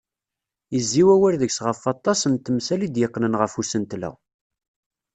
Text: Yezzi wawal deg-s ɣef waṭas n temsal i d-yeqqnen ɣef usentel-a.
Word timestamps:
Yezzi 0.73 1.01
wawal 1.07 1.35
deg-s 1.41 1.59
ɣef 1.65 1.79
waṭas 1.85 2.21
n 2.27 2.33
temsal 2.35 2.81
i 2.85 2.89
d-yeqqnen 2.89 3.37
ɣef 3.41 3.53
usentel-a. 3.59 4.11